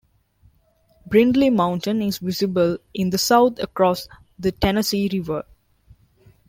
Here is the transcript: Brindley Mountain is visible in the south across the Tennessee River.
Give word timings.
Brindley 1.05 1.51
Mountain 1.51 2.01
is 2.01 2.17
visible 2.17 2.79
in 2.91 3.11
the 3.11 3.19
south 3.19 3.59
across 3.59 4.07
the 4.39 4.51
Tennessee 4.51 5.07
River. 5.13 5.45